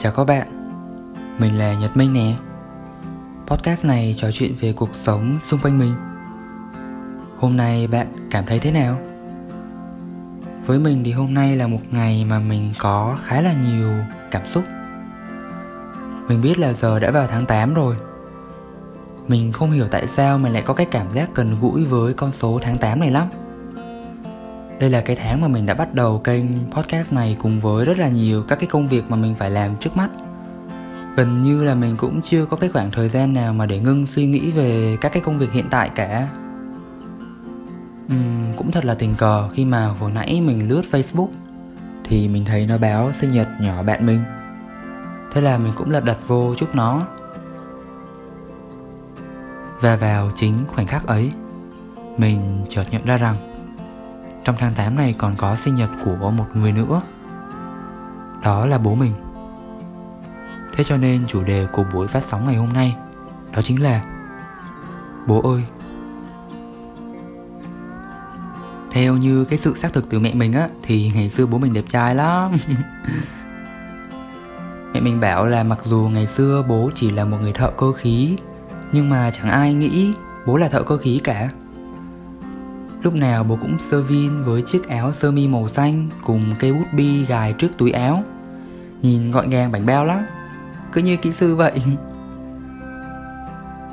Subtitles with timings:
[0.00, 0.48] Chào các bạn,
[1.38, 2.36] mình là Nhật Minh nè.
[3.46, 5.94] Podcast này trò chuyện về cuộc sống xung quanh mình.
[7.38, 8.98] Hôm nay bạn cảm thấy thế nào?
[10.66, 13.90] Với mình thì hôm nay là một ngày mà mình có khá là nhiều
[14.30, 14.64] cảm xúc.
[16.28, 17.96] Mình biết là giờ đã vào tháng 8 rồi.
[19.28, 22.32] Mình không hiểu tại sao mình lại có cái cảm giác gần gũi với con
[22.32, 23.28] số tháng 8 này lắm
[24.80, 27.98] đây là cái tháng mà mình đã bắt đầu kênh podcast này cùng với rất
[27.98, 30.08] là nhiều các cái công việc mà mình phải làm trước mắt.
[31.16, 34.06] Gần như là mình cũng chưa có cái khoảng thời gian nào mà để ngưng
[34.06, 36.28] suy nghĩ về các cái công việc hiện tại cả.
[38.12, 41.28] Uhm, cũng thật là tình cờ khi mà hồi nãy mình lướt facebook
[42.04, 44.20] thì mình thấy nó báo sinh nhật nhỏ bạn mình.
[45.32, 47.02] Thế là mình cũng lật đặt vô chúc nó.
[49.80, 51.32] Và vào chính khoảnh khắc ấy
[52.18, 53.47] mình chợt nhận ra rằng
[54.48, 57.00] trong tháng 8 này còn có sinh nhật của một người nữa.
[58.42, 59.12] Đó là bố mình.
[60.76, 62.96] Thế cho nên chủ đề của buổi phát sóng ngày hôm nay,
[63.52, 64.02] Đó chính là
[65.26, 65.64] Bố ơi.
[68.90, 71.72] Theo như cái sự xác thực từ mẹ mình á, Thì ngày xưa bố mình
[71.72, 72.52] đẹp trai lắm.
[74.94, 77.92] Mẹ mình bảo là mặc dù ngày xưa bố chỉ là một người thợ cơ
[77.92, 78.36] khí,
[78.92, 80.12] Nhưng mà chẳng ai nghĩ
[80.46, 81.48] bố là thợ cơ khí cả.
[83.02, 86.72] Lúc nào bố cũng sơ vin với chiếc áo sơ mi màu xanh cùng cây
[86.72, 88.22] bút bi gài trước túi áo.
[89.02, 90.26] Nhìn gọn gàng bảnh bao lắm,
[90.92, 91.82] cứ như kỹ sư vậy.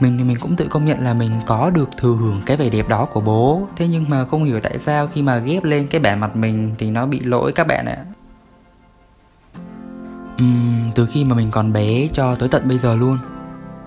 [0.00, 2.70] Mình thì mình cũng tự công nhận là mình có được thừa hưởng cái vẻ
[2.70, 5.86] đẹp đó của bố Thế nhưng mà không hiểu tại sao khi mà ghép lên
[5.86, 8.04] cái bản mặt mình thì nó bị lỗi các bạn ạ
[10.42, 13.18] uhm, Từ khi mà mình còn bé cho tới tận bây giờ luôn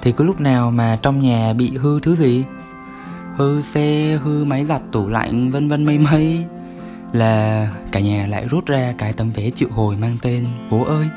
[0.01, 2.45] Thì cứ lúc nào mà trong nhà bị hư thứ gì
[3.35, 6.45] hư xe hư máy giặt, tủ lạnh, vân vân mây mây.
[7.13, 11.09] Là cả nhà lại rút ra cái tấm vé triệu hồi mang tên, bố ơi.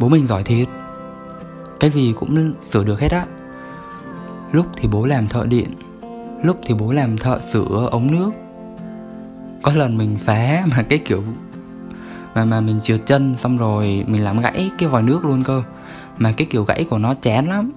[0.00, 0.68] Bố mình giỏi thiệt.
[1.80, 3.26] Cái gì cũng sửa được hết á.
[4.52, 5.68] Lúc thì bố làm thợ điện,
[6.42, 8.30] lúc thì bố làm thợ sửa ống nước.
[9.62, 11.22] Có lần mình phá mà cái kiểu
[12.34, 15.62] mà mà mình trượt chân xong rồi mình làm gãy cái vòi nước luôn cơ.
[16.18, 17.72] Mà cái kiểu gãy của nó chán lắm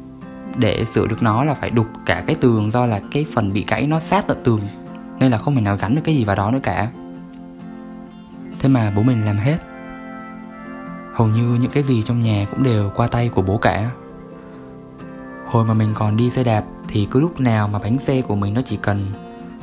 [0.57, 3.65] để sửa được nó là phải đục cả cái tường do là cái phần bị
[3.67, 4.59] gãy nó sát tận tường.
[5.19, 6.91] Nên là không thể nào gắn được cái gì vào đó nữa cả.
[8.59, 9.57] Thế mà bố mình làm hết.
[11.13, 13.89] Hầu như những cái gì trong nhà cũng đều qua tay của bố cả.
[15.45, 18.35] Hồi mà mình còn đi xe đạp thì cứ lúc nào mà bánh xe của
[18.35, 19.11] mình nó chỉ cần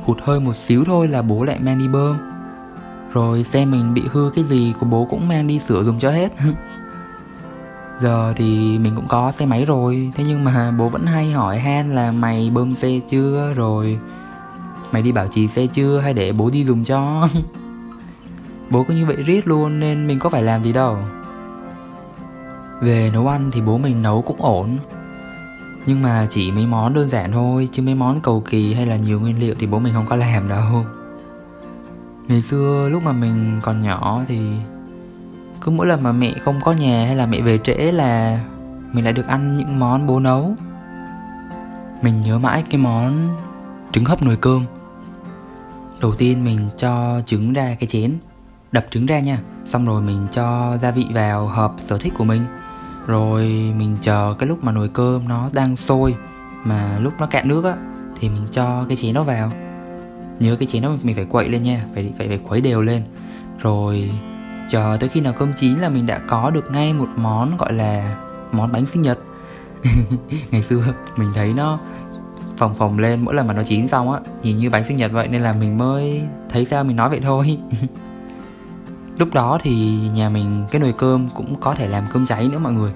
[0.05, 2.17] hụt hơi một xíu thôi là bố lại mang đi bơm.
[3.13, 6.11] Rồi xe mình bị hư cái gì của bố cũng mang đi sửa dùng cho
[6.11, 6.31] hết.
[7.99, 10.11] Giờ thì mình cũng có xe máy rồi.
[10.15, 13.99] Thế nhưng mà bố vẫn hay hỏi Han là mày bơm xe chưa Rồi?
[14.91, 17.27] Mày đi bảo trì xe chưa Hay để bố đi dùng cho?
[18.69, 20.97] Bố cứ như vậy riết luôn Nên mình có phải làm gì đâu.
[22.81, 24.77] Về nấu ăn thì bố mình nấu cũng ổn.
[25.85, 28.95] Nhưng mà chỉ mấy món đơn giản thôi, Chứ mấy món cầu kỳ hay là
[28.95, 30.85] nhiều nguyên liệu Thì bố mình không có làm đâu.
[32.27, 34.39] Ngày xưa lúc mà mình còn nhỏ thì
[35.65, 38.39] cứ mỗi lần mà mẹ không có nhà hay là mẹ về trễ là
[38.93, 40.55] mình lại được ăn những món bố nấu.
[42.01, 43.37] Mình nhớ mãi cái món
[43.91, 44.65] trứng hấp nồi cơm.
[46.01, 48.13] Đầu tiên mình cho trứng ra cái chén,
[48.71, 49.39] đập trứng ra nha.
[49.65, 52.45] Xong rồi mình cho gia vị vào hợp sở thích của mình.
[53.07, 53.41] Rồi
[53.77, 56.15] mình chờ cái lúc mà nồi cơm nó đang sôi,
[56.63, 57.75] mà lúc nó cạn nước á,
[58.19, 59.51] thì mình cho cái chén nó vào.
[60.39, 63.03] Nhớ cái chén đó mình phải quậy lên nha, phải phải phải khuấy đều lên.
[63.59, 64.11] Rồi
[64.69, 67.73] chờ tới khi nào cơm chín là mình đã có được ngay một món gọi
[67.73, 68.15] là
[68.51, 69.19] món bánh sinh nhật.
[70.51, 70.83] Ngày xưa
[71.15, 71.79] mình thấy nó
[72.57, 75.11] phồng phồng lên mỗi lần mà nó chín xong á, nhìn như bánh sinh nhật
[75.11, 77.57] vậy nên là mình mới thấy sao mình nói vậy thôi.
[79.17, 82.59] Lúc đó thì nhà mình cái nồi cơm cũng có thể làm cơm cháy nữa
[82.59, 82.93] mọi người.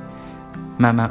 [0.77, 1.09] Mà mà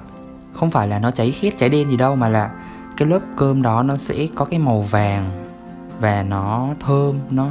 [0.52, 2.50] không phải là nó cháy khét, cháy đen gì đâu, mà là
[2.96, 5.44] cái lớp cơm đó nó sẽ có cái màu vàng
[6.00, 7.50] và nó thơm, nó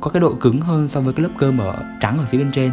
[0.00, 2.52] có cái độ cứng hơn so với cái lớp cơm ở trắng ở phía bên
[2.52, 2.72] trên.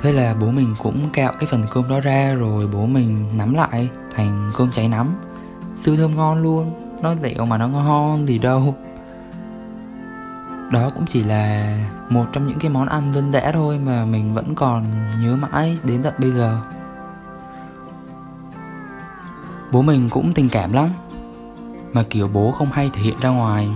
[0.00, 3.54] Thế là bố mình cũng cạo cái phần cơm đó ra rồi bố mình nắm
[3.54, 5.14] lại thành cơm cháy nắm.
[5.82, 8.74] Siêu thơm ngon luôn, nó dẻo mà nó ngon gì đâu.
[10.70, 14.34] Đó cũng chỉ là một trong những cái món ăn dân dã thôi mà mình
[14.34, 14.84] vẫn còn
[15.22, 16.58] nhớ mãi đến tận bây giờ.
[19.72, 20.88] Bố mình cũng tình cảm lắm,
[21.92, 23.70] mà kiểu bố không hay thể hiện ra ngoài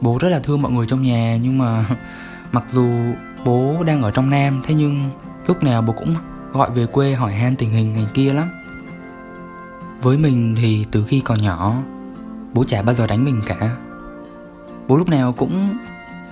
[0.00, 1.84] bố rất là thương mọi người trong nhà, nhưng mà
[2.52, 2.90] mặc dù
[3.44, 5.10] bố đang ở trong nam, thế nhưng
[5.46, 6.14] lúc nào bố cũng
[6.52, 8.48] gọi về quê hỏi han tình hình ngày kia lắm.
[10.02, 11.74] Với mình thì từ khi còn nhỏ,
[12.54, 13.76] bố chả bao giờ đánh mình cả.
[14.88, 15.76] Bố lúc nào cũng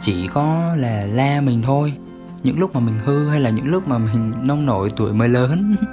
[0.00, 1.92] chỉ có là la mình thôi,
[2.42, 5.28] những lúc mà mình hư hay là những lúc mà mình nông nổi tuổi mới
[5.28, 5.76] lớn.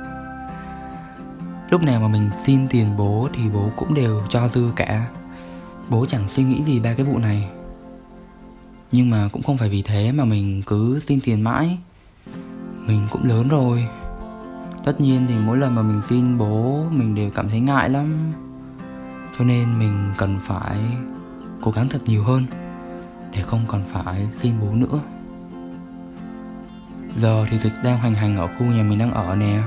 [1.69, 5.07] Lúc nào mà mình xin tiền bố thì bố cũng đều cho dư cả.
[5.89, 7.49] Bố chẳng suy nghĩ gì ba cái vụ này
[8.95, 11.77] nhưng mà cũng không phải vì thế mà mình cứ xin tiền mãi.
[12.85, 13.87] Mình cũng lớn rồi.
[14.83, 18.33] Tất nhiên thì mỗi lần mà mình xin bố, mình đều cảm thấy ngại lắm.
[19.37, 20.77] Cho nên mình cần phải
[21.61, 22.45] cố gắng thật nhiều hơn
[23.31, 24.99] để không còn phải xin bố nữa.
[27.17, 29.61] Giờ thì dịch đang hoành hành ở khu nhà mình đang ở nè.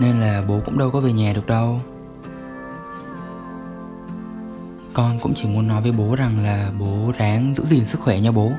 [0.00, 1.80] Nên là bố cũng đâu có về nhà được đâu
[4.94, 8.20] con cũng chỉ muốn nói với bố rằng là bố ráng giữ gìn sức khỏe
[8.20, 8.52] nha bố.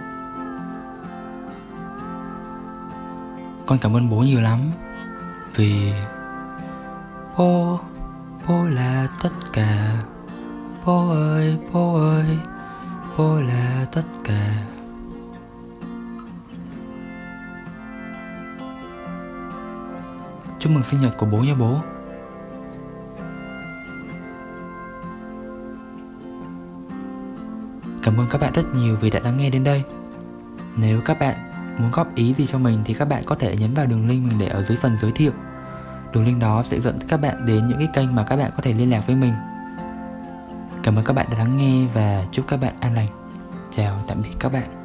[3.66, 4.60] Con cảm ơn bố nhiều lắm,
[5.56, 5.94] vì
[7.38, 7.80] bố
[8.48, 9.88] bố là tất cả.
[10.86, 12.38] Bố ơi bố ơi,
[13.18, 14.56] bố là tất cả.
[20.60, 21.80] Chúc mừng sinh nhật của bố nha bố.
[28.03, 29.83] Cảm ơn các bạn rất nhiều vì đã lắng nghe đến đây.
[30.75, 31.36] Nếu các bạn
[31.77, 34.27] muốn góp ý gì cho mình thì các bạn có thể nhấn vào đường link
[34.27, 35.31] mình để ở dưới phần giới thiệu.
[36.13, 38.63] Đường link đó sẽ dẫn các bạn đến những cái kênh mà các bạn có
[38.63, 39.33] thể liên lạc với mình.
[40.83, 43.07] Cảm ơn các bạn đã lắng nghe và chúc các bạn an lành.
[43.71, 44.81] Chào tạm biệt các bạn.